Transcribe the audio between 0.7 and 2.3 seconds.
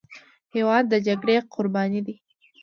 د جګړې قرباني دی.